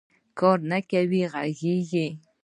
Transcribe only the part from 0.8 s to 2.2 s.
کوې غږېږې